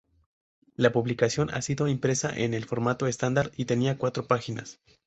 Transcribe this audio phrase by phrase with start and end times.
[0.75, 4.79] La publicación ha sido impresa en el formato estándar y tenía cuatro páginas.